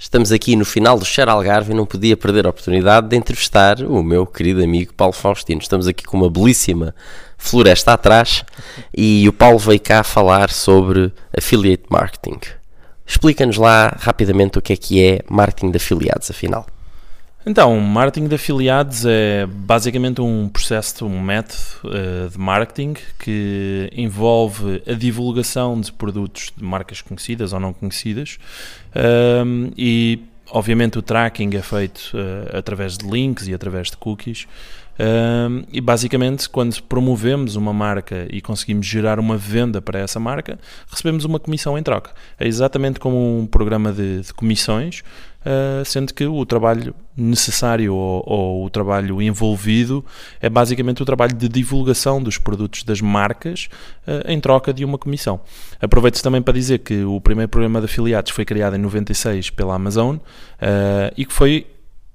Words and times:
Estamos 0.00 0.30
aqui 0.30 0.54
no 0.54 0.64
final 0.64 0.96
do 0.96 1.04
Share 1.04 1.28
Algarve 1.28 1.72
e 1.72 1.74
não 1.74 1.84
podia 1.84 2.16
perder 2.16 2.46
a 2.46 2.50
oportunidade 2.50 3.08
de 3.08 3.16
entrevistar 3.16 3.82
o 3.82 4.00
meu 4.00 4.24
querido 4.24 4.62
amigo 4.62 4.94
Paulo 4.94 5.12
Faustino. 5.12 5.60
Estamos 5.60 5.88
aqui 5.88 6.04
com 6.04 6.16
uma 6.16 6.30
belíssima 6.30 6.94
floresta 7.36 7.94
atrás 7.94 8.44
e 8.96 9.28
o 9.28 9.32
Paulo 9.32 9.58
veio 9.58 9.80
cá 9.80 10.04
falar 10.04 10.50
sobre 10.50 11.12
affiliate 11.36 11.82
marketing. 11.90 12.38
Explica-nos 13.04 13.56
lá 13.56 13.96
rapidamente 13.98 14.56
o 14.56 14.62
que 14.62 14.72
é 14.72 14.76
que 14.76 15.04
é 15.04 15.20
marketing 15.28 15.72
de 15.72 15.78
afiliados, 15.78 16.30
afinal. 16.30 16.64
Então, 17.48 17.80
marketing 17.80 18.28
de 18.28 18.34
afiliados 18.34 19.06
é 19.06 19.46
basicamente 19.46 20.20
um 20.20 20.50
processo, 20.50 21.06
um 21.06 21.18
método 21.18 21.56
uh, 21.82 22.28
de 22.28 22.38
marketing 22.38 22.92
que 23.18 23.88
envolve 23.96 24.82
a 24.86 24.92
divulgação 24.92 25.80
de 25.80 25.90
produtos 25.90 26.52
de 26.54 26.62
marcas 26.62 27.00
conhecidas 27.00 27.54
ou 27.54 27.58
não 27.58 27.72
conhecidas 27.72 28.38
um, 29.46 29.70
e, 29.78 30.20
obviamente, 30.50 30.98
o 30.98 31.02
tracking 31.02 31.56
é 31.56 31.62
feito 31.62 32.12
uh, 32.12 32.58
através 32.58 32.98
de 32.98 33.08
links 33.08 33.48
e 33.48 33.54
através 33.54 33.90
de 33.90 33.96
cookies. 33.96 34.46
Um, 35.00 35.62
e 35.72 35.80
basicamente, 35.80 36.48
quando 36.48 36.82
promovemos 36.82 37.54
uma 37.54 37.72
marca 37.72 38.26
e 38.30 38.40
conseguimos 38.40 38.84
gerar 38.84 39.20
uma 39.20 39.36
venda 39.36 39.80
para 39.80 40.00
essa 40.00 40.18
marca, 40.18 40.58
recebemos 40.90 41.24
uma 41.24 41.38
comissão 41.38 41.78
em 41.78 41.82
troca. 41.82 42.10
É 42.38 42.46
exatamente 42.46 42.98
como 42.98 43.38
um 43.38 43.46
programa 43.46 43.92
de, 43.92 44.22
de 44.22 44.34
comissões, 44.34 45.02
uh, 45.40 45.84
sendo 45.84 46.12
que 46.12 46.24
o 46.26 46.44
trabalho 46.46 46.94
necessário 47.16 47.94
ou, 47.94 48.22
ou, 48.26 48.64
o 48.64 48.70
trabalho 48.70 49.20
envolvido 49.20 50.04
é 50.40 50.48
basicamente 50.48 51.02
o 51.02 51.04
trabalho 51.04 51.34
de 51.34 51.48
divulgação 51.48 52.22
dos 52.22 52.38
produtos 52.38 52.84
das 52.84 53.00
marcas 53.00 53.68
uh, 54.06 54.30
em 54.30 54.40
troca 54.40 54.72
de 54.72 54.84
uma 54.84 54.98
comissão. 54.98 55.40
Aproveito 55.80 56.22
também 56.22 56.42
para 56.42 56.54
dizer 56.54 56.78
que 56.78 57.04
o 57.04 57.20
primeiro 57.20 57.48
programa 57.48 57.80
de 57.80 57.86
afiliados 57.86 58.30
foi 58.30 58.44
criado 58.44 58.76
em 58.76 58.78
96 58.78 59.50
pela 59.50 59.74
Amazon 59.74 60.16
uh, 60.16 60.20
e 61.16 61.24
que 61.24 61.32
foi 61.32 61.66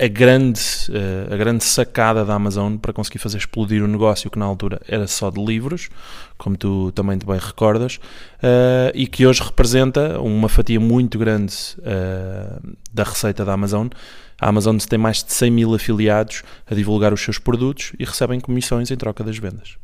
a 0.00 0.06
grande, 0.06 0.60
uh, 0.90 1.34
a 1.34 1.36
grande 1.36 1.64
sacada 1.64 2.24
da 2.24 2.34
Amazon 2.34 2.76
para 2.76 2.92
conseguir 2.92 3.18
fazer 3.18 3.38
explodir 3.38 3.82
o 3.82 3.88
negócio 3.88 4.30
que 4.30 4.38
na 4.38 4.44
altura 4.44 4.80
era 4.86 5.08
só 5.08 5.28
de 5.28 5.44
livros, 5.44 5.88
como 6.36 6.56
tu 6.56 6.92
também 6.92 7.18
te 7.18 7.26
bem 7.26 7.38
recordas, 7.38 7.96
uh, 7.96 8.92
e 8.94 9.08
que 9.08 9.26
hoje 9.26 9.42
representa 9.42 10.20
uma 10.20 10.48
fatia 10.48 10.78
muito 10.78 11.18
grande 11.18 11.54
uh, 11.78 12.76
da 12.92 13.02
receita 13.02 13.44
da 13.44 13.52
Amazon. 13.52 13.88
A 14.40 14.48
Amazon 14.48 14.76
tem 14.76 14.98
mais 14.98 15.24
de 15.24 15.32
100 15.32 15.50
mil 15.50 15.74
afiliados 15.74 16.44
a 16.70 16.74
divulgar 16.74 17.12
os 17.12 17.20
seus 17.20 17.38
produtos 17.38 17.92
e 17.98 18.04
recebem 18.04 18.38
comissões 18.38 18.90
em 18.92 18.96
troca 18.96 19.24
das 19.24 19.36
vendas. 19.36 19.76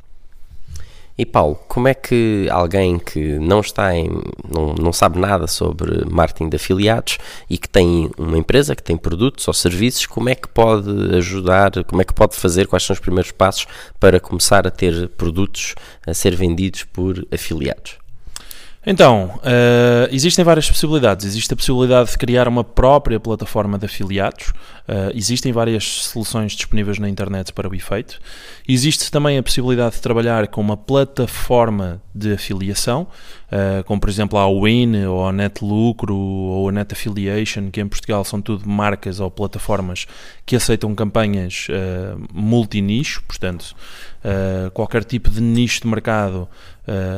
E 1.17 1.25
Paulo, 1.25 1.55
como 1.69 1.87
é 1.87 1.95
que 1.95 2.48
alguém 2.51 2.98
que 2.98 3.39
não 3.39 3.61
está 3.61 3.95
em, 3.95 4.09
não, 4.53 4.75
não 4.75 4.93
sabe 4.93 5.19
nada 5.19 5.47
sobre 5.47 6.05
marketing 6.11 6.48
de 6.48 6.57
afiliados 6.57 7.19
e 7.48 7.57
que 7.57 7.69
tem 7.69 8.11
uma 8.19 8.37
empresa 8.37 8.75
que 8.75 8.83
tem 8.83 8.97
produtos 8.97 9.47
ou 9.47 9.55
serviços, 9.55 10.07
como 10.07 10.29
é 10.29 10.35
que 10.35 10.48
pode 10.48 10.91
ajudar, 11.15 11.70
como 11.85 12.03
é 12.03 12.05
que 12.05 12.12
pode 12.12 12.35
fazer, 12.35 12.67
quais 12.67 12.83
são 12.83 12.95
os 12.95 13.01
primeiros 13.01 13.31
passos 13.31 13.67
para 14.01 14.19
começar 14.19 14.67
a 14.67 14.70
ter 14.73 15.09
produtos 15.11 15.77
a 16.05 16.12
ser 16.12 16.35
vendidos 16.35 16.83
por 16.83 17.25
afiliados? 17.33 18.04
Então, 18.87 19.31
uh, 19.37 20.09
existem 20.11 20.45
várias 20.45 20.71
possibilidades. 20.71 21.25
Existe 21.25 21.55
a 21.55 21.57
possibilidade 21.57 22.11
de 22.11 22.19
criar 22.19 22.47
uma 22.47 22.63
própria 22.63 23.19
plataforma 23.19 23.79
de 23.79 23.87
afiliados. 23.87 24.49
Uh, 24.87 25.11
existem 25.15 25.53
várias 25.53 25.85
soluções 25.85 26.53
disponíveis 26.53 26.99
na 26.99 27.09
internet 27.09 27.51
para 27.55 27.67
o 27.67 27.75
efeito. 27.75 28.21
Existe 28.69 29.11
também 29.11 29.39
a 29.39 29.43
possibilidade 29.43 29.95
de 29.95 30.03
trabalhar 30.03 30.49
com 30.49 30.61
uma 30.61 30.77
plataforma 30.77 32.03
de 32.15 32.35
afiliação, 32.35 33.07
uh, 33.51 33.83
como 33.85 33.99
por 33.99 34.11
exemplo 34.11 34.39
a 34.39 34.47
Win, 34.47 35.07
ou 35.07 35.27
a 35.27 35.33
Net 35.33 35.65
Lucro, 35.65 36.15
ou 36.15 36.69
a 36.69 36.73
Net 36.73 36.93
Affiliation, 36.93 37.71
que 37.71 37.81
em 37.81 37.89
Portugal 37.89 38.23
são 38.23 38.43
tudo 38.43 38.69
marcas 38.69 39.19
ou 39.19 39.31
plataformas 39.31 40.07
que 40.45 40.57
aceitam 40.57 40.95
campanhas 40.95 41.69
multinicho, 42.35 43.23
portanto, 43.23 43.75
qualquer 44.75 45.03
tipo 45.03 45.31
de 45.31 45.41
nicho 45.41 45.81
de 45.81 45.87
mercado 45.87 46.47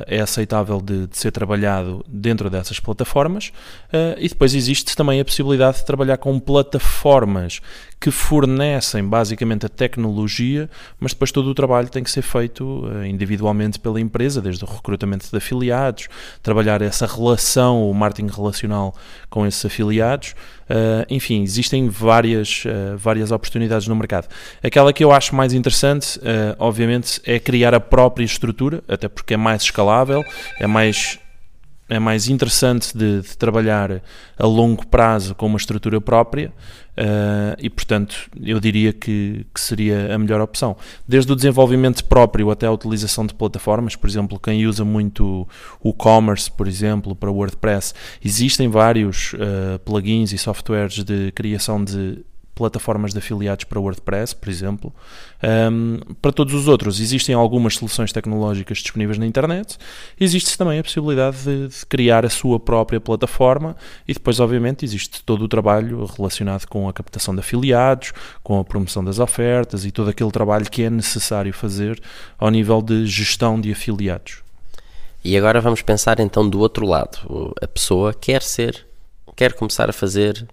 é 0.06 0.20
aceitável 0.20 0.80
de, 0.80 1.06
de 1.06 1.18
ser 1.18 1.30
trabalhado 1.32 1.56
trabalhado 1.56 2.04
dentro 2.08 2.50
dessas 2.50 2.80
plataformas 2.80 3.52
uh, 3.92 4.18
e 4.18 4.28
depois 4.28 4.54
existe 4.54 4.94
também 4.96 5.20
a 5.20 5.24
possibilidade 5.24 5.78
de 5.78 5.84
trabalhar 5.84 6.16
com 6.18 6.38
plataformas 6.38 7.60
que 8.00 8.10
fornecem 8.10 9.02
basicamente 9.02 9.66
a 9.66 9.68
tecnologia, 9.68 10.68
mas 11.00 11.12
depois 11.12 11.32
todo 11.32 11.48
o 11.48 11.54
trabalho 11.54 11.88
tem 11.88 12.02
que 12.04 12.10
ser 12.10 12.22
feito 12.22 12.86
uh, 12.86 13.04
individualmente 13.04 13.78
pela 13.78 14.00
empresa, 14.00 14.40
desde 14.40 14.64
o 14.64 14.68
recrutamento 14.68 15.28
de 15.30 15.36
afiliados, 15.36 16.08
trabalhar 16.42 16.82
essa 16.82 17.06
relação, 17.06 17.90
o 17.90 17.94
marketing 17.94 18.32
relacional 18.32 18.94
com 19.30 19.46
esses 19.46 19.64
afiliados. 19.64 20.34
Uh, 20.68 21.06
enfim, 21.08 21.42
existem 21.42 21.88
várias, 21.88 22.64
várias 22.96 23.30
oportunidades 23.30 23.86
no 23.86 23.94
mercado. 23.94 24.28
Aquela 24.62 24.92
que 24.92 25.02
eu 25.02 25.12
acho 25.12 25.34
mais 25.34 25.52
interessante, 25.52 26.20
obviamente, 26.58 27.20
é 27.24 27.38
criar 27.38 27.72
a 27.72 27.80
própria 27.80 28.24
estrutura, 28.24 28.82
até 28.88 29.08
porque 29.08 29.34
é 29.34 29.36
mais 29.36 29.62
escalável, 29.62 30.24
é 30.58 30.66
mais 30.66 31.18
é 31.88 31.98
mais 31.98 32.28
interessante 32.28 32.96
de, 32.96 33.22
de, 33.22 33.36
trabalhar 33.36 34.02
a 34.36 34.46
longo 34.46 34.86
prazo 34.86 35.34
com 35.34 35.46
uma 35.46 35.56
estrutura 35.56 36.00
própria 36.00 36.52
uh, 36.98 37.56
e, 37.58 37.70
portanto, 37.70 38.28
eu 38.42 38.58
diria 38.58 38.92
que, 38.92 39.46
que, 39.54 39.60
seria 39.60 40.14
a 40.14 40.18
melhor 40.18 40.40
opção. 40.40 40.76
Desde 41.06 41.32
o 41.32 41.36
desenvolvimento 41.36 42.04
próprio 42.04 42.50
até 42.50 42.66
a 42.66 42.72
utilização 42.72 43.24
de 43.24 43.34
plataformas, 43.34 43.94
por 43.94 44.08
exemplo, 44.08 44.38
quem 44.38 44.66
usa 44.66 44.84
muito 44.84 45.46
o 45.80 45.92
commerce, 45.92 46.50
por 46.50 46.66
exemplo, 46.66 47.14
para 47.14 47.30
WordPress, 47.30 47.94
existem 48.24 48.68
vários 48.68 49.34
uh, 49.34 49.78
plugins 49.84 50.32
e 50.32 50.38
softwares 50.38 51.04
de 51.04 51.30
criação 51.32 51.84
de 51.84 52.24
plataformas 52.56 53.12
de 53.12 53.18
afiliados 53.18 53.64
para 53.64 53.78
WordPress, 53.78 54.34
por 54.34 54.48
exemplo. 54.48 54.92
Um, 55.70 55.98
para 56.22 56.32
todos 56.32 56.54
os 56.54 56.66
outros, 56.66 56.98
existem 56.98 57.34
algumas 57.34 57.74
soluções 57.74 58.12
tecnológicas 58.12 58.78
disponíveis 58.78 59.18
na 59.18 59.26
internet. 59.26 59.76
Existe 60.18 60.56
também 60.56 60.78
a 60.78 60.82
possibilidade 60.82 61.36
de, 61.44 61.68
de, 61.68 61.86
criar 61.86 62.24
a 62.24 62.30
sua 62.30 62.58
própria 62.58 62.98
plataforma 62.98 63.76
e 64.08 64.14
depois, 64.14 64.40
obviamente, 64.40 64.86
existe 64.86 65.22
todo 65.22 65.44
o 65.44 65.48
trabalho 65.48 66.06
relacionado 66.06 66.66
com 66.66 66.88
a 66.88 66.92
captação 66.94 67.34
de 67.34 67.40
afiliados, 67.40 68.12
com 68.42 68.58
a 68.58 68.64
promoção 68.64 69.04
das 69.04 69.18
ofertas 69.18 69.84
e 69.84 69.92
todo 69.92 70.08
aquele 70.08 70.30
trabalho 70.30 70.64
que 70.70 70.82
é 70.82 70.88
necessário 70.88 71.52
fazer 71.52 72.00
ao 72.38 72.50
nível 72.50 72.80
de 72.80 73.06
gestão 73.06 73.60
de 73.60 73.70
afiliados. 73.70 74.38
E 75.22 75.36
agora 75.36 75.60
vamos 75.60 75.82
pensar 75.82 76.20
então 76.20 76.48
do 76.48 76.58
outro 76.58 76.86
lado. 76.86 77.52
A 77.60 77.68
pessoa 77.68 78.14
quer 78.14 78.40
ser, 78.40 78.86
quer 79.34 79.52
começar 79.52 79.90
a 79.90 79.92
fazer 79.92 80.46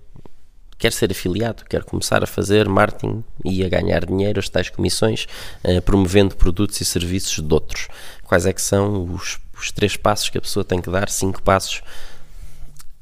quer 0.84 0.92
ser 0.92 1.10
afiliado, 1.10 1.64
quer 1.64 1.82
começar 1.86 2.26
a 2.26 2.28
fazer 2.28 2.68
marketing 2.68 3.24
e 3.46 3.64
a 3.64 3.70
ganhar 3.70 4.06
dinheiro, 4.06 4.38
as 4.38 4.50
tais 4.50 4.70
comissões, 4.70 5.28
uh, 5.64 5.82
promovendo 5.82 6.36
produtos 6.36 6.82
e 6.82 6.84
serviços 6.84 7.42
de 7.42 7.54
outros. 7.54 7.88
Quais 8.24 8.46
é 8.46 8.52
que 8.52 8.62
são 8.62 9.06
os, 9.06 9.40
os 9.58 9.72
três 9.72 9.96
passos 9.96 10.30
que 10.30 10.38
a 10.38 10.42
pessoa 10.42 10.66
tem 10.66 10.82
que 10.82 10.90
dar, 10.90 11.08
cinco 11.08 11.42
passos 11.42 11.82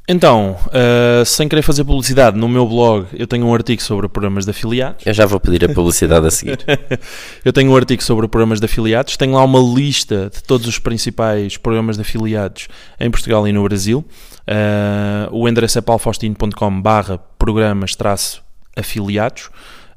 então, 0.07 0.57
uh, 0.67 1.23
sem 1.25 1.47
querer 1.47 1.62
fazer 1.62 1.84
publicidade, 1.84 2.38
no 2.38 2.50
meu 2.50 2.67
blog 2.67 3.07
eu 3.13 3.28
tenho 3.28 3.45
um 3.45 3.53
artigo 3.53 3.81
sobre 3.81 4.09
programas 4.09 4.45
de 4.45 4.51
afiliados. 4.51 5.06
Eu 5.06 5.13
já 5.13 5.25
vou 5.25 5.39
pedir 5.39 5.63
a 5.63 5.69
publicidade 5.73 6.25
a 6.25 6.31
seguir. 6.31 6.59
eu 7.45 7.53
tenho 7.53 7.72
um 7.72 7.75
artigo 7.75 8.01
sobre 8.03 8.28
programas 8.28 8.59
de 8.59 8.66
afiliados. 8.66 9.16
Tenho 9.16 9.34
lá 9.34 9.44
uma 9.44 9.59
lista 9.59 10.29
de 10.34 10.44
todos 10.44 10.67
os 10.67 10.79
principais 10.79 11.56
programas 11.56 11.95
de 11.95 12.01
afiliados 12.01 12.67
em 13.00 13.09
Portugal 13.09 13.47
e 13.47 13.53
no 13.53 13.63
Brasil. 13.63 14.03
Uh, 14.41 15.34
o 15.35 15.47
endereço 15.47 15.78
é 15.78 15.81
paulfaustino.com 15.81 16.81
barra 16.81 17.17
programas 17.38 17.95
afiliados. 18.75 19.50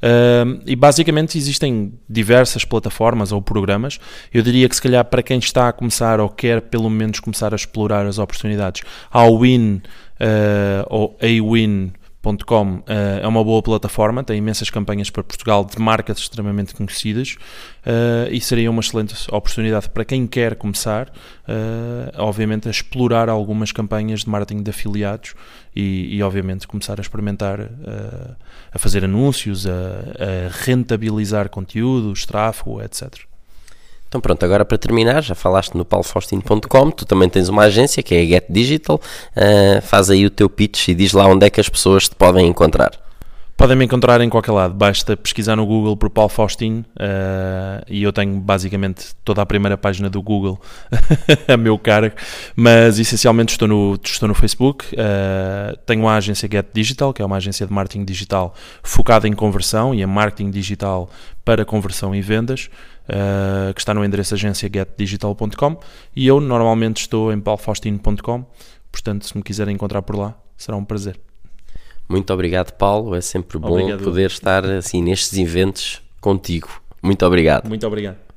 Uh, 0.04 0.60
e 0.66 0.76
basicamente 0.76 1.38
existem 1.38 1.94
diversas 2.06 2.62
plataformas 2.62 3.32
ou 3.32 3.40
programas. 3.40 3.98
Eu 4.32 4.42
diria 4.42 4.68
que 4.68 4.76
se 4.76 4.82
calhar 4.82 5.02
para 5.02 5.22
quem 5.22 5.38
está 5.38 5.68
a 5.68 5.72
começar 5.72 6.20
ou 6.20 6.28
quer 6.28 6.60
pelo 6.60 6.90
menos 6.90 7.20
começar 7.20 7.54
a 7.54 7.56
explorar 7.56 8.04
as 8.04 8.18
oportunidades, 8.18 8.82
há 9.10 9.24
o 9.24 9.40
Win 9.40 9.80
uh, 10.20 10.86
ou 10.90 11.16
Awin 11.22 11.90
Uh, 12.30 13.20
é 13.22 13.26
uma 13.26 13.42
boa 13.44 13.62
plataforma, 13.62 14.24
tem 14.24 14.38
imensas 14.38 14.70
campanhas 14.70 15.10
para 15.10 15.22
Portugal 15.22 15.64
de 15.64 15.78
marcas 15.78 16.18
extremamente 16.18 16.74
conhecidas 16.74 17.36
uh, 17.86 18.30
e 18.30 18.40
seria 18.40 18.70
uma 18.70 18.80
excelente 18.80 19.14
oportunidade 19.30 19.88
para 19.90 20.04
quem 20.04 20.26
quer 20.26 20.54
começar, 20.54 21.08
uh, 21.08 22.12
obviamente, 22.18 22.68
a 22.68 22.70
explorar 22.70 23.28
algumas 23.28 23.72
campanhas 23.72 24.20
de 24.20 24.30
marketing 24.30 24.62
de 24.62 24.70
afiliados 24.70 25.34
e, 25.74 26.16
e 26.16 26.22
obviamente, 26.22 26.66
começar 26.66 26.98
a 26.98 27.02
experimentar, 27.02 27.58
a 28.72 28.78
fazer 28.78 29.04
anúncios, 29.04 29.66
a, 29.66 29.70
a 29.70 30.64
rentabilizar 30.64 31.48
conteúdos, 31.48 32.24
tráfego, 32.24 32.80
etc. 32.80 33.33
Então 34.14 34.20
pronto, 34.20 34.44
agora 34.44 34.64
para 34.64 34.78
terminar, 34.78 35.24
já 35.24 35.34
falaste 35.34 35.74
no 35.74 35.84
paulofaustino.com, 35.84 36.90
tu 36.92 37.04
também 37.04 37.28
tens 37.28 37.48
uma 37.48 37.62
agência 37.64 38.00
que 38.00 38.14
é 38.14 38.20
a 38.20 38.24
Get 38.24 38.44
Digital, 38.48 39.00
uh, 39.36 39.82
faz 39.82 40.08
aí 40.08 40.24
o 40.24 40.30
teu 40.30 40.48
pitch 40.48 40.86
e 40.86 40.94
diz 40.94 41.12
lá 41.12 41.26
onde 41.26 41.44
é 41.44 41.50
que 41.50 41.60
as 41.60 41.68
pessoas 41.68 42.08
te 42.08 42.14
podem 42.14 42.46
encontrar. 42.46 42.92
Podem 43.56 43.76
me 43.76 43.84
encontrar 43.84 44.20
em 44.20 44.28
qualquer 44.28 44.52
lado, 44.52 44.72
basta 44.72 45.16
pesquisar 45.16 45.56
no 45.56 45.66
Google 45.66 45.96
por 45.96 46.10
Paulo 46.10 46.28
Faustino 46.28 46.84
uh, 46.96 47.84
e 47.88 48.04
eu 48.04 48.12
tenho 48.12 48.38
basicamente 48.38 49.16
toda 49.24 49.42
a 49.42 49.46
primeira 49.46 49.76
página 49.76 50.08
do 50.08 50.22
Google 50.22 50.60
a 51.48 51.56
meu 51.56 51.76
cargo, 51.76 52.14
mas 52.54 53.00
essencialmente 53.00 53.52
estou 53.52 53.66
no, 53.66 53.98
estou 54.00 54.28
no 54.28 54.34
Facebook. 54.34 54.86
Uh, 54.94 55.76
tenho 55.86 56.06
a 56.06 56.14
agência 56.14 56.48
Get 56.50 56.66
Digital, 56.72 57.12
que 57.12 57.20
é 57.20 57.24
uma 57.24 57.36
agência 57.36 57.66
de 57.66 57.72
marketing 57.72 58.04
digital 58.04 58.54
focada 58.80 59.26
em 59.26 59.32
conversão 59.32 59.92
e 59.92 60.02
em 60.02 60.06
marketing 60.06 60.50
digital 60.50 61.10
para 61.44 61.64
conversão 61.64 62.14
e 62.14 62.22
vendas, 62.22 62.70
uh, 63.08 63.72
que 63.74 63.80
está 63.80 63.94
no 63.94 64.04
endereço 64.04 64.34
agenciagetdigital.com 64.34 65.78
e 66.14 66.26
eu 66.26 66.40
normalmente 66.40 67.02
estou 67.02 67.32
em 67.32 67.40
paulofaustino.com, 67.40 68.44
portanto, 68.90 69.26
se 69.26 69.36
me 69.36 69.42
quiserem 69.42 69.74
encontrar 69.74 70.02
por 70.02 70.16
lá, 70.16 70.36
será 70.56 70.76
um 70.76 70.84
prazer. 70.84 71.18
Muito 72.08 72.32
obrigado, 72.32 72.72
Paulo. 72.72 73.14
É 73.14 73.20
sempre 73.20 73.58
bom 73.58 73.80
obrigado. 73.80 74.04
poder 74.04 74.26
estar 74.26 74.64
assim 74.66 75.02
nestes 75.02 75.38
eventos 75.38 76.02
contigo. 76.20 76.68
Muito 77.02 77.24
obrigado. 77.24 77.68
Muito 77.68 77.86
obrigado. 77.86 78.33